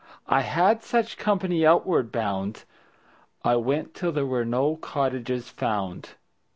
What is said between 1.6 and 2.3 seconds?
outward